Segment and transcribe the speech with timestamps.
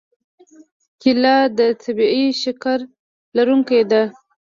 [1.01, 2.79] کېله د طبیعي شکر
[3.35, 4.03] لرونکې ده.